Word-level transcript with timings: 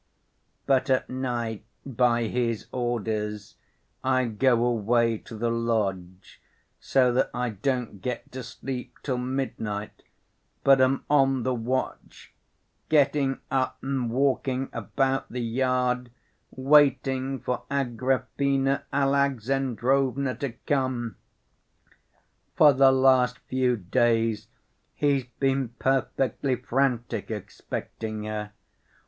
But 0.65 0.89
at 0.89 1.11
night, 1.11 1.63
by 1.85 2.23
his 2.23 2.65
orders, 2.71 3.57
I 4.03 4.25
go 4.25 4.65
away 4.65 5.19
to 5.19 5.37
the 5.37 5.51
lodge 5.51 6.41
so 6.79 7.13
that 7.13 7.29
I 7.35 7.51
don't 7.51 8.01
get 8.01 8.31
to 8.31 8.41
sleep 8.41 8.97
till 9.03 9.19
midnight, 9.19 10.01
but 10.63 10.81
am 10.81 11.05
on 11.07 11.43
the 11.43 11.53
watch, 11.53 12.33
getting 12.89 13.41
up 13.51 13.77
and 13.83 14.09
walking 14.09 14.69
about 14.73 15.29
the 15.29 15.39
yard, 15.39 16.09
waiting 16.49 17.39
for 17.39 17.61
Agrafena 17.69 18.81
Alexandrovna 18.91 20.33
to 20.39 20.53
come. 20.65 21.15
For 22.55 22.73
the 22.73 22.91
last 22.91 23.37
few 23.37 23.75
days 23.77 24.47
he's 24.95 25.25
been 25.39 25.69
perfectly 25.77 26.55
frantic 26.55 27.29
expecting 27.29 28.23
her. 28.23 28.51